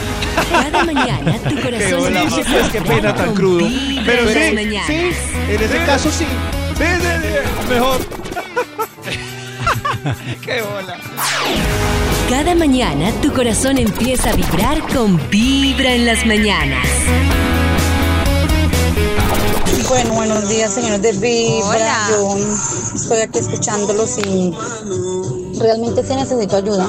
Cada 0.51 0.85
mañana 0.85 1.39
tu 1.39 1.61
corazón 1.61 2.15
Mafe, 2.15 2.41
a 2.61 2.71
qué 2.71 2.81
vibrar 2.81 2.97
pena 2.97 3.15
tan 3.15 3.27
con 3.27 3.35
crudo. 3.35 3.67
Vibra 3.67 4.03
Pero 4.07 4.23
en 4.23 4.29
sí, 4.29 4.35
las 4.41 4.55
mañanas. 4.55 4.89
En 5.49 5.63
ese 5.63 5.85
caso 5.85 6.11
sí. 6.11 6.25
Sí, 6.77 6.85
sí, 6.85 7.09
sí, 7.23 7.29
mejor. 7.69 8.01
Qué 10.43 10.61
bola. 10.63 10.99
Cada 12.29 12.55
mañana 12.55 13.11
tu 13.23 13.33
corazón 13.33 13.79
empieza 13.79 14.31
a 14.31 14.35
vibrar 14.35 14.83
con 14.95 15.19
Vibra 15.31 15.95
en 15.95 16.05
las 16.07 16.27
mañanas. 16.27 16.87
Bueno, 19.89 20.15
buenos 20.15 20.49
días, 20.49 20.73
señores 20.75 21.03
de 21.03 21.13
Vibra. 21.13 21.67
Hola. 21.69 22.07
Yo 22.11 22.37
estoy 22.95 23.21
aquí 23.21 23.39
escuchándolos 23.39 24.19
y 24.19 24.53
realmente 25.59 26.03
sí 26.03 26.15
necesito 26.15 26.57
ayuda. 26.57 26.89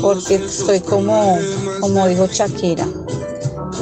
Porque 0.00 0.36
estoy 0.36 0.80
como, 0.80 1.38
como 1.80 2.06
dijo 2.06 2.26
Shakira, 2.26 2.86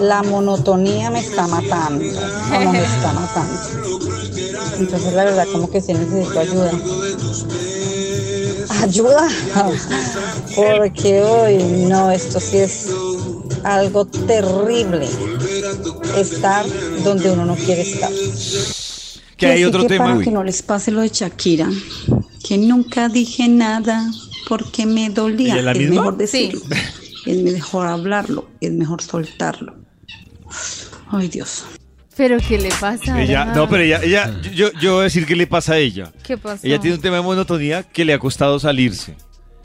la 0.01 0.23
monotonía 0.23 1.11
me 1.11 1.21
está 1.21 1.47
matando. 1.47 2.05
Como 2.51 2.73
me 2.73 2.83
está 2.83 3.13
matando. 3.13 3.55
Entonces, 4.79 5.13
la 5.13 5.25
verdad, 5.25 5.47
como 5.53 5.71
que 5.71 5.81
sí 5.81 5.93
necesito 5.93 6.39
ayuda. 6.39 6.73
Ayuda. 8.83 9.29
Porque 10.55 11.23
hoy 11.23 11.59
no, 11.89 12.11
esto 12.11 12.41
sí 12.41 12.59
es 12.59 12.89
algo 13.65 14.05
terrible. 14.07 15.09
Estar 16.17 16.65
donde 17.05 17.31
uno 17.31 17.45
no 17.45 17.55
quiere 17.57 17.83
estar. 17.83 18.11
Que 19.37 19.47
hay 19.47 19.65
otro 19.65 19.83
que 19.83 19.89
tema. 19.89 20.05
Para 20.07 20.17
Uy. 20.19 20.25
que 20.25 20.31
no 20.31 20.43
les 20.43 20.63
pase 20.63 20.91
lo 20.91 21.01
de 21.01 21.09
Shakira, 21.09 21.69
que 22.43 22.59
nunca 22.59 23.09
dije 23.09 23.49
nada 23.49 24.11
porque 24.49 24.87
me 24.87 25.11
dolía. 25.11 25.53
¿Ella 25.55 25.59
es 25.59 25.65
la 25.65 25.73
es 25.73 25.79
misma? 25.79 25.95
mejor 25.97 26.17
decirlo, 26.17 26.61
es 27.27 27.37
mejor 27.43 27.87
hablarlo, 27.87 28.49
es 28.61 28.73
mejor 28.73 29.03
soltarlo. 29.03 29.75
Ay 31.11 31.29
Dios. 31.29 31.65
Pero 32.17 32.39
¿qué 32.47 32.59
le 32.59 32.71
pasa? 32.81 33.23
Ella, 33.23 33.43
Ara? 33.43 33.53
no, 33.55 33.69
pero 33.69 33.83
ella, 33.85 34.01
ella, 34.03 34.41
yo, 34.53 34.73
yo 34.81 34.95
voy 34.95 35.01
a 35.03 35.05
decir 35.05 35.25
qué 35.25 35.37
le 35.37 35.47
pasa 35.47 35.75
a 35.75 35.79
ella. 35.79 36.13
¿Qué 36.25 36.37
pasó? 36.37 36.67
Ella 36.67 36.81
tiene 36.81 36.97
un 36.97 37.03
tema 37.03 37.17
de 37.17 37.23
monotonía 37.23 37.85
que 37.85 38.05
le 38.05 38.13
ha 38.13 38.19
costado 38.19 38.59
salirse. 38.59 39.15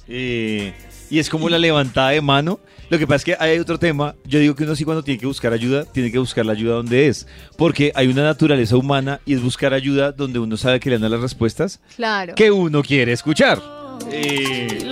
Eh, 0.08 0.74
y 1.10 1.18
es 1.20 1.30
como 1.30 1.50
la 1.50 1.58
levantada 1.58 2.10
de 2.10 2.22
mano. 2.22 2.60
Lo 2.90 3.00
que 3.00 3.08
pasa 3.08 3.16
es 3.18 3.24
que 3.26 3.36
hay 3.40 3.58
otro 3.58 3.80
tema. 3.80 4.14
Yo 4.26 4.38
digo 4.38 4.56
que 4.56 4.66
uno 4.66 4.76
sí 4.76 4.84
cuando 4.84 5.04
tiene 5.04 5.20
que 5.20 5.26
buscar 5.26 5.52
ayuda, 5.52 5.86
tiene 5.86 6.12
que 6.12 6.20
buscar 6.20 6.46
la 6.46 6.52
ayuda 6.54 6.76
donde 6.76 7.08
es. 7.08 7.26
Porque 7.58 7.92
hay 7.96 8.08
una 8.08 8.22
naturaleza 8.24 8.78
humana 8.78 9.20
y 9.26 9.34
es 9.34 9.42
buscar 9.42 9.74
ayuda 9.74 10.12
donde 10.12 10.38
uno 10.38 10.56
sabe 10.56 10.80
que 10.80 10.92
le 10.92 11.00
dan 11.00 11.10
las 11.10 11.22
respuestas 11.22 11.80
Claro. 11.96 12.36
que 12.36 12.52
uno 12.52 12.84
quiere 12.84 13.14
escuchar. 13.14 13.60
Eh, 14.12 14.88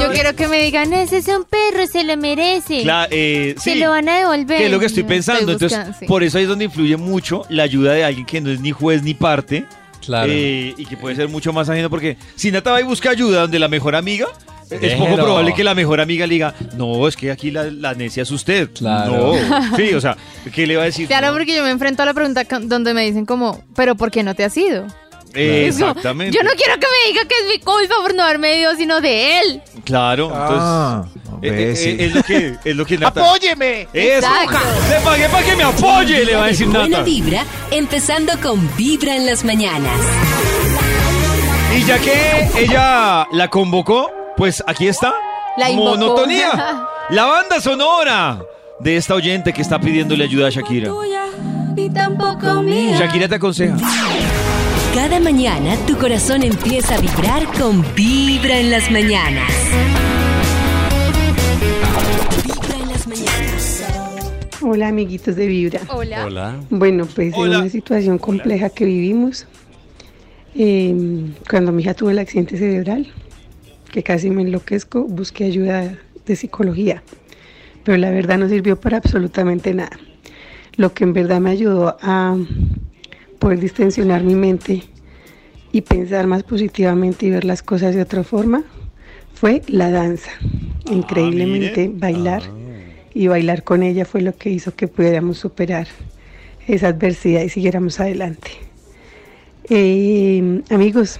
Yo 0.00 0.10
quiero 0.12 0.34
que 0.36 0.48
me 0.48 0.62
digan, 0.62 0.92
ese 0.92 1.18
es 1.18 1.28
un 1.28 1.44
perro, 1.44 1.86
se 1.86 2.04
lo 2.04 2.16
merece. 2.16 2.82
cla- 2.84 3.08
eh, 3.10 3.54
Se 3.58 3.74
sí. 3.74 3.78
lo 3.80 3.90
van 3.90 4.08
a 4.08 4.18
devolver. 4.18 4.58
que 4.58 4.66
es 4.66 4.72
lo 4.72 4.78
que 4.80 4.86
estoy 4.86 5.02
pensando. 5.02 5.52
Entonces, 5.52 5.76
buscando, 5.78 5.98
sí. 5.98 6.06
por 6.06 6.22
eso 6.22 6.38
ahí 6.38 6.44
es 6.44 6.48
donde 6.48 6.64
influye 6.66 6.96
mucho 6.96 7.44
la 7.48 7.62
ayuda 7.64 7.92
de 7.92 8.04
alguien 8.04 8.26
que 8.26 8.40
no 8.40 8.50
es 8.50 8.60
ni 8.60 8.70
juez 8.72 9.02
ni 9.02 9.14
parte. 9.14 9.64
Claro. 10.04 10.32
eh, 10.34 10.74
y 10.78 10.86
que 10.86 10.96
puede 10.96 11.14
ser 11.14 11.28
mucho 11.28 11.52
más 11.52 11.68
ajeno 11.68 11.90
porque 11.90 12.16
si 12.34 12.50
Nata 12.50 12.72
va 12.72 12.80
y 12.80 12.84
busca 12.84 13.10
ayuda 13.10 13.42
donde 13.42 13.58
la 13.58 13.68
mejor 13.68 13.94
amiga, 13.94 14.26
es 14.70 14.80
Déjelo. 14.80 15.04
poco 15.04 15.16
probable 15.16 15.52
que 15.52 15.62
la 15.62 15.74
mejor 15.74 16.00
amiga 16.00 16.26
le 16.26 16.32
diga, 16.34 16.54
no, 16.74 17.06
es 17.06 17.16
que 17.16 17.30
aquí 17.30 17.50
la, 17.50 17.64
la 17.64 17.92
necia 17.94 18.22
es 18.22 18.30
usted. 18.30 18.70
Claro. 18.72 19.34
No. 19.48 19.76
Sí, 19.76 19.92
o 19.92 20.00
sea, 20.00 20.16
¿qué 20.54 20.66
le 20.66 20.76
va 20.76 20.82
a 20.82 20.86
decir? 20.86 21.06
Claro, 21.06 21.28
No. 21.28 21.32
porque 21.34 21.54
yo 21.54 21.62
me 21.62 21.70
enfrento 21.70 22.02
a 22.02 22.06
la 22.06 22.14
pregunta 22.14 22.44
ca- 22.46 22.60
donde 22.60 22.94
me 22.94 23.02
dicen 23.04 23.26
como, 23.26 23.62
¿pero 23.76 23.94
por 23.94 24.10
qué 24.10 24.22
no 24.22 24.34
te 24.34 24.42
has 24.44 24.56
ido? 24.56 24.86
Eh, 25.34 25.66
Exactamente. 25.68 26.36
Yo 26.36 26.42
no 26.42 26.50
quiero 26.56 26.74
que 26.80 26.86
me 26.86 27.12
diga 27.12 27.24
que 27.28 27.34
es 27.40 27.46
mi 27.46 27.58
culpa 27.60 27.94
por 28.02 28.14
no 28.14 28.24
haberme 28.24 28.58
ido, 28.58 28.74
sino 28.74 29.00
de 29.00 29.40
él. 29.40 29.62
Claro, 29.84 30.26
entonces. 30.26 30.58
Ah, 30.60 31.04
eh, 31.42 31.70
eh, 31.72 31.76
sí. 31.76 31.96
es 31.98 32.14
lo 32.14 32.22
que, 32.22 32.56
es 32.64 32.76
lo 32.76 32.84
que 32.86 32.98
Nata. 32.98 33.20
¡Apóyeme! 33.20 33.88
Eso. 33.92 34.28
Le 34.90 35.00
pagué 35.04 35.28
para 35.28 35.46
que 35.46 35.56
me 35.56 35.62
apoye, 35.62 36.24
le 36.24 36.34
va 36.36 36.44
a 36.44 36.46
decir 36.48 36.66
Buena 36.66 36.88
Nata. 36.88 37.02
vibra, 37.04 37.44
empezando 37.70 38.32
con 38.42 38.76
Vibra 38.76 39.16
en 39.16 39.26
las 39.26 39.44
mañanas. 39.44 39.92
Y 41.76 41.84
ya 41.84 41.98
que 41.98 42.50
ella 42.56 43.26
la 43.32 43.48
convocó, 43.48 44.10
pues 44.36 44.62
aquí 44.66 44.88
está. 44.88 45.14
La 45.56 45.70
invocó. 45.70 45.90
Monotonía. 45.96 46.86
La 47.10 47.24
banda 47.26 47.60
sonora 47.60 48.40
de 48.78 48.96
esta 48.96 49.14
oyente 49.14 49.52
que 49.52 49.62
está 49.62 49.80
pidiéndole 49.80 50.22
ayuda 50.24 50.46
a 50.46 50.50
Shakira. 50.50 50.92
Ni 51.74 51.90
tampoco 51.90 52.62
mía. 52.62 52.96
Shakira 52.98 53.28
te 53.28 53.34
aconseja. 53.36 53.76
Cada 54.94 55.20
mañana 55.20 55.76
tu 55.86 55.96
corazón 55.96 56.42
empieza 56.42 56.96
a 56.96 57.00
vibrar 57.00 57.46
con 57.58 57.84
Vibra 57.94 58.58
en 58.58 58.70
las 58.70 58.90
mañanas. 58.90 59.50
Vibra 62.44 62.76
en 62.82 62.88
las 62.88 63.06
mañanas. 63.06 63.84
Hola 64.62 64.88
amiguitos 64.88 65.36
de 65.36 65.46
Vibra. 65.46 65.80
Hola. 65.88 66.26
Hola. 66.26 66.60
Bueno, 66.70 67.06
pues 67.14 67.32
Hola. 67.36 67.54
en 67.56 67.60
una 67.62 67.70
situación 67.70 68.18
compleja 68.18 68.70
que 68.70 68.84
vivimos, 68.84 69.46
Eh, 70.56 70.92
cuando 71.48 71.70
mi 71.70 71.80
hija 71.82 71.94
tuvo 71.94 72.10
el 72.10 72.18
accidente 72.18 72.58
cerebral, 72.58 73.06
que 73.92 74.02
casi 74.02 74.30
me 74.30 74.42
enloquezco, 74.42 75.04
busqué 75.04 75.44
ayuda 75.44 75.96
de 76.26 76.34
psicología, 76.34 77.04
pero 77.84 77.96
la 77.98 78.10
verdad 78.10 78.36
no 78.36 78.48
sirvió 78.48 78.74
para 78.74 78.96
absolutamente 78.96 79.72
nada. 79.72 79.96
Lo 80.74 80.92
que 80.92 81.04
en 81.04 81.12
verdad 81.12 81.40
me 81.40 81.50
ayudó 81.50 81.96
a 82.02 82.36
poder 83.40 83.58
distensionar 83.58 84.22
mi 84.22 84.36
mente 84.36 84.84
y 85.72 85.80
pensar 85.80 86.28
más 86.28 86.44
positivamente 86.44 87.26
y 87.26 87.30
ver 87.30 87.44
las 87.44 87.62
cosas 87.62 87.94
de 87.96 88.02
otra 88.02 88.22
forma 88.22 88.62
fue 89.34 89.62
la 89.66 89.90
danza. 89.90 90.30
Increíblemente 90.90 91.90
bailar 91.92 92.42
y 93.14 93.26
bailar 93.26 93.64
con 93.64 93.82
ella 93.82 94.04
fue 94.04 94.20
lo 94.20 94.36
que 94.36 94.50
hizo 94.50 94.76
que 94.76 94.86
pudiéramos 94.86 95.38
superar 95.38 95.88
esa 96.68 96.88
adversidad 96.88 97.42
y 97.42 97.48
siguiéramos 97.48 97.98
adelante. 97.98 98.50
Eh, 99.68 100.62
amigos, 100.70 101.18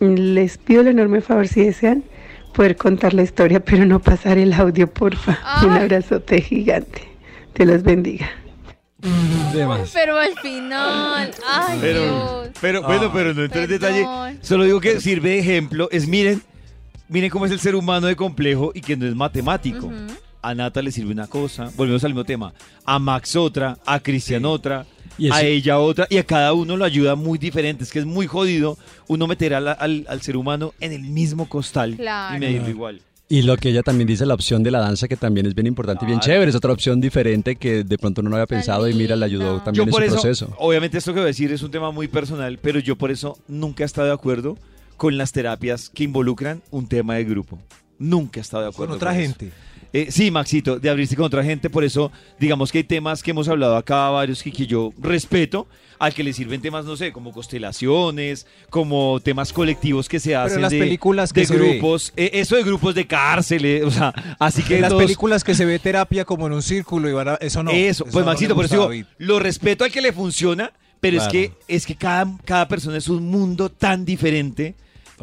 les 0.00 0.58
pido 0.58 0.82
el 0.82 0.88
enorme 0.88 1.20
favor 1.20 1.48
si 1.48 1.64
desean 1.64 2.04
poder 2.52 2.76
contar 2.76 3.14
la 3.14 3.22
historia, 3.22 3.60
pero 3.60 3.86
no 3.86 4.00
pasar 4.00 4.36
el 4.36 4.52
audio, 4.52 4.92
porfa. 4.92 5.38
Un 5.64 5.72
Ay. 5.72 5.82
abrazote 5.82 6.40
gigante. 6.40 7.02
Dios 7.54 7.68
los 7.68 7.82
bendiga. 7.82 8.28
Pero 9.92 10.18
al 10.18 10.36
final, 10.40 11.30
ay 11.46 11.78
Pero, 11.80 12.00
Dios. 12.02 12.48
pero 12.60 12.82
bueno, 12.82 13.10
pero 13.12 13.32
no 13.34 13.44
entré 13.44 13.64
en 13.64 13.70
detalle. 13.70 14.06
Solo 14.42 14.64
digo 14.64 14.80
que 14.80 15.00
sirve 15.00 15.30
de 15.30 15.38
ejemplo. 15.38 15.88
Es 15.92 16.06
miren, 16.08 16.42
miren 17.08 17.30
cómo 17.30 17.46
es 17.46 17.52
el 17.52 17.60
ser 17.60 17.74
humano 17.74 18.06
de 18.06 18.16
complejo 18.16 18.72
y 18.74 18.80
que 18.80 18.96
no 18.96 19.06
es 19.06 19.14
matemático. 19.14 19.90
A 20.42 20.54
Nata 20.54 20.80
le 20.82 20.92
sirve 20.92 21.12
una 21.12 21.26
cosa, 21.26 21.70
volvemos 21.76 22.02
al 22.04 22.10
mismo 22.10 22.24
tema. 22.24 22.52
A 22.84 22.98
Max 22.98 23.34
otra, 23.36 23.76
a 23.84 23.98
Cristian 24.00 24.44
otra, 24.44 24.86
Y 25.20 25.30
a 25.32 25.42
ella 25.42 25.80
otra, 25.80 26.06
y 26.08 26.18
a 26.18 26.24
cada 26.24 26.52
uno 26.52 26.76
lo 26.76 26.84
ayuda 26.84 27.16
muy 27.16 27.38
diferente. 27.38 27.82
Es 27.82 27.90
que 27.90 27.98
es 27.98 28.06
muy 28.06 28.28
jodido 28.28 28.78
uno 29.08 29.26
meter 29.26 29.52
al, 29.54 29.66
al- 29.66 30.06
al 30.08 30.22
ser 30.22 30.36
humano 30.36 30.74
en 30.78 30.92
el 30.92 31.02
mismo 31.02 31.48
costal 31.48 31.96
Claro. 31.96 32.36
y 32.36 32.38
medirlo 32.40 32.68
igual. 32.68 33.00
Y 33.30 33.42
lo 33.42 33.56
que 33.58 33.68
ella 33.68 33.82
también 33.82 34.06
dice, 34.08 34.24
la 34.24 34.32
opción 34.32 34.62
de 34.62 34.70
la 34.70 34.78
danza, 34.80 35.06
que 35.06 35.16
también 35.16 35.44
es 35.44 35.54
bien 35.54 35.66
importante 35.66 36.04
y 36.06 36.08
bien 36.08 36.18
chévere. 36.20 36.48
Es 36.48 36.54
otra 36.56 36.72
opción 36.72 36.98
diferente 36.98 37.56
que 37.56 37.84
de 37.84 37.98
pronto 37.98 38.22
uno 38.22 38.30
no 38.30 38.36
había 38.36 38.46
pensado 38.46 38.88
y 38.88 38.94
mira, 38.94 39.16
le 39.16 39.24
ayudó 39.26 39.60
también 39.60 39.86
Yo 39.86 39.90
en 39.90 39.92
su 39.94 40.02
eso, 40.02 40.12
proceso. 40.14 40.54
obviamente 40.58 40.96
esto 40.96 41.12
que 41.12 41.20
voy 41.20 41.24
a 41.24 41.26
decir 41.26 41.52
es 41.52 41.62
un 41.62 41.70
tema 41.70 41.90
muy 41.90 42.08
personal, 42.08 42.58
pero 42.62 42.78
yo 42.80 42.96
por 42.96 43.10
eso 43.10 43.36
nunca 43.46 43.82
he 43.82 43.86
estado 43.86 44.06
de 44.08 44.14
acuerdo 44.14 44.56
con 44.96 45.18
las 45.18 45.32
terapias 45.32 45.90
que 45.90 46.04
involucran 46.04 46.62
un 46.70 46.88
tema 46.88 47.16
de 47.16 47.24
grupo. 47.24 47.58
Nunca 47.98 48.40
he 48.40 48.42
estado 48.42 48.62
de 48.62 48.70
acuerdo. 48.70 48.92
Con 48.92 48.96
otra 48.96 49.12
eso. 49.18 49.20
gente. 49.20 49.52
Eh, 49.92 50.08
sí, 50.10 50.30
Maxito, 50.30 50.78
de 50.78 50.90
abrirse 50.90 51.16
con 51.16 51.24
otra 51.24 51.42
gente, 51.42 51.70
por 51.70 51.82
eso 51.82 52.12
digamos 52.38 52.70
que 52.70 52.78
hay 52.78 52.84
temas 52.84 53.22
que 53.22 53.30
hemos 53.30 53.48
hablado 53.48 53.76
acá, 53.76 54.10
varios 54.10 54.42
que, 54.42 54.52
que 54.52 54.66
yo 54.66 54.92
respeto, 55.00 55.66
al 55.98 56.12
que 56.14 56.22
le 56.22 56.32
sirven 56.32 56.60
temas, 56.60 56.84
no 56.84 56.96
sé, 56.96 57.10
como 57.12 57.32
constelaciones, 57.32 58.46
como 58.70 59.18
temas 59.20 59.52
colectivos 59.52 60.08
que 60.08 60.20
se 60.20 60.36
hacen 60.36 60.56
en 60.58 60.62
las 60.62 60.72
de, 60.72 60.78
películas 60.78 61.32
que 61.32 61.40
de 61.40 61.46
se 61.46 61.56
ve. 61.56 61.70
grupos, 61.72 62.12
eh, 62.16 62.30
eso 62.34 62.56
de 62.56 62.62
grupos 62.64 62.94
de 62.94 63.06
cárceles, 63.06 63.82
o 63.84 63.90
sea, 63.90 64.12
así 64.38 64.62
que 64.62 64.76
en 64.76 64.82
las 64.82 64.94
películas 64.94 65.42
que 65.42 65.54
se 65.54 65.64
ve 65.64 65.78
terapia 65.78 66.24
como 66.24 66.46
en 66.46 66.52
un 66.52 66.62
círculo 66.62 67.08
y 67.08 67.12
van 67.12 67.28
a- 67.28 67.34
eso 67.36 67.62
no. 67.62 67.70
eso, 67.70 68.04
pues 68.04 68.24
no 68.24 68.26
Maxito, 68.26 68.54
por 68.54 68.66
eso 68.66 68.88
digo, 68.90 69.08
lo 69.18 69.38
respeto 69.38 69.84
al 69.84 69.90
que 69.90 70.00
le 70.02 70.12
funciona, 70.12 70.72
pero 71.00 71.16
Claro. 71.18 71.30
es 71.30 71.32
que 71.32 71.52
es 71.68 71.86
que 71.86 71.94
cada, 71.96 72.26
cada 72.44 72.68
persona 72.68 72.96
es 72.98 73.08
un 73.08 73.26
mundo 73.30 73.70
tan 73.70 74.04
diferente 74.04 74.74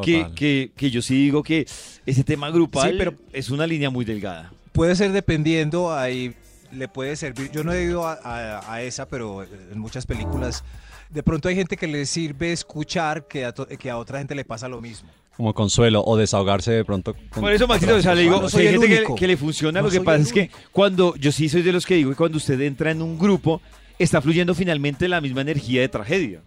que, 0.04 0.28
que, 0.36 0.72
que 0.75 0.92
yo 0.92 1.02
sí 1.02 1.16
digo 1.16 1.44
que 1.44 1.66
ese 2.06 2.24
tema 2.24 2.50
grupal 2.50 2.92
Sí, 2.92 2.96
pero- 2.98 3.14
es 3.34 3.50
una 3.50 3.66
línea 3.68 3.90
muy 3.90 4.06
delgada. 4.06 4.52
Puede 4.72 4.96
ser 4.96 5.12
dependiendo, 5.12 5.94
ahí 5.94 6.34
le 6.72 6.88
puede 6.88 7.16
servir. 7.16 7.50
Yo 7.52 7.64
no 7.64 7.72
he 7.72 7.84
ido 7.84 8.06
a, 8.06 8.14
a- 8.24 8.74
a 8.74 8.82
esa, 8.82 9.08
pero 9.08 9.44
en 9.44 9.80
muchas 9.80 10.06
películas, 10.06 10.64
de 11.10 11.24
pronto 11.24 11.48
hay 11.48 11.56
gente 11.56 11.78
que 11.78 11.88
le 11.88 12.06
sirve 12.06 12.52
escuchar 12.52 13.28
que 13.28 13.46
a, 13.46 13.54
to- 13.54 13.68
que 13.68 13.90
a 13.90 13.98
otra 13.98 14.18
gente 14.20 14.36
le 14.36 14.44
pasa 14.44 14.68
lo 14.68 14.82
mismo. 14.82 15.10
Como 15.38 15.54
consuelo 15.54 16.02
o 16.06 16.16
desahogarse 16.18 16.72
de 16.72 16.86
pronto. 16.86 17.14
con- 17.30 17.44
Por 17.44 17.52
eso, 17.54 17.68
Maxito, 17.68 17.96
o 17.96 18.02
sea, 18.02 18.16
le 18.16 18.22
digo, 18.24 18.38
No 18.38 18.44
hay 18.46 18.50
soy 18.50 18.68
el 18.68 18.80
gente 18.82 19.04
que, 19.06 19.16
que 19.16 19.28
le 19.28 19.38
funciona, 19.38 19.80
No 19.82 19.88
lo 19.88 19.92
que 19.92 20.02
pasa 20.02 20.22
es 20.24 20.32
que 20.34 20.50
cuando, 20.72 21.16
yo 21.18 21.32
sí 21.32 21.48
soy 21.50 21.62
de 21.62 21.72
los 21.74 21.86
que 21.86 21.96
digo 21.96 22.10
que 22.10 22.16
cuando 22.16 22.38
usted 22.38 22.60
entra 22.62 22.92
en 22.92 23.02
un 23.02 23.18
grupo, 23.20 23.62
está 24.00 24.22
fluyendo 24.22 24.54
finalmente 24.56 25.08
la 25.08 25.22
misma 25.22 25.42
energía 25.42 25.82
de 25.82 25.90
tragedia. 25.90 26.42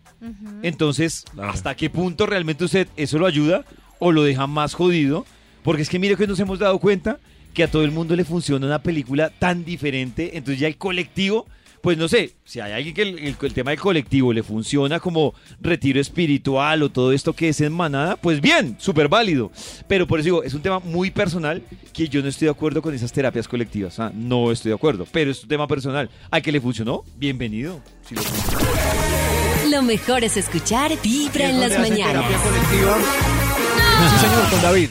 Entonces, 0.63 1.25
Claro. 1.33 1.51
¿hasta 1.51 1.75
qué 1.77 1.91
punto 1.91 2.27
realmente 2.27 2.65
usted 2.65 2.89
eso 2.97 3.19
lo 3.19 3.27
ayuda 3.27 3.65
o 3.99 4.13
lo 4.13 4.23
deja 4.25 4.47
más 4.47 4.75
jodido? 4.75 5.25
Porque 5.63 5.83
es 5.83 5.89
que 5.89 5.99
mire 5.99 6.17
que 6.17 6.27
nos 6.27 6.41
hemos 6.41 6.59
dado 6.59 6.79
cuenta 6.79 7.19
que 7.55 7.63
a 7.65 7.71
todo 7.71 7.85
el 7.85 7.91
mundo 7.91 8.15
le 8.17 8.25
funciona 8.25 8.67
una 8.67 8.83
película 8.83 9.31
tan 9.31 9.65
diferente, 9.65 10.37
entonces 10.37 10.61
ya 10.61 10.69
el 10.69 10.77
colectivo, 10.77 11.47
pues 11.83 11.97
no 11.99 12.09
sé, 12.09 12.35
si 12.45 12.61
hay 12.61 12.73
alguien 12.73 12.95
que 12.95 13.03
el, 13.03 13.19
el- 13.19 13.37
el 13.41 13.53
tema 13.55 13.71
del 13.71 13.81
colectivo 13.81 14.33
le 14.33 14.43
funciona 14.43 15.01
como 15.01 15.35
retiro 15.61 16.01
espiritual 16.01 16.83
o 16.83 16.91
todo 16.91 17.13
esto 17.13 17.33
que 17.33 17.49
es 17.51 17.61
en 17.61 17.73
manada, 17.73 18.17
pues 18.17 18.41
bien, 18.41 18.77
súper 18.79 19.09
válido. 19.09 19.51
Pero 19.87 20.07
por 20.07 20.19
eso 20.21 20.25
digo, 20.25 20.43
es 20.43 20.55
un 20.55 20.63
tema 20.63 20.79
muy 20.81 21.11
personal 21.11 21.63
que 21.93 22.09
yo 22.09 22.21
no 22.23 22.29
estoy 22.29 22.47
de 22.47 22.51
acuerdo 22.53 22.83
con 22.83 22.95
esas 22.95 23.13
terapias 23.13 23.47
colectivas. 23.49 23.95
sea, 23.95 24.11
no 24.15 24.51
estoy 24.53 24.71
de 24.71 24.75
acuerdo, 24.77 25.07
pero 25.13 25.31
es 25.31 25.43
un 25.43 25.49
tema 25.49 25.67
personal. 25.69 26.11
Al 26.31 26.43
que 26.43 26.53
le 26.53 26.61
funcionó, 26.61 27.05
bienvenido. 27.17 27.81
Si 28.09 28.15
lo 28.15 28.23
Lo 29.71 29.83
mejor 29.83 30.25
es 30.25 30.37
escuchar 30.37 30.93
Vibra 31.03 31.49
en 31.51 31.61
las 31.61 31.71
¿Dónde 31.73 31.77
hacen 31.77 31.91
mañanas. 32.05 32.27
terapia 32.27 32.51
colectiva? 32.51 32.99
Sí, 34.11 34.27
señor, 34.27 34.51
con 34.51 34.63
David. 34.63 34.89